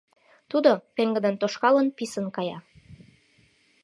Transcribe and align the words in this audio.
Тудо, 0.51 0.71
пеҥгыдын 0.95 1.35
тошкалын, 1.41 1.87
писын 1.97 2.25
кая. 2.35 2.57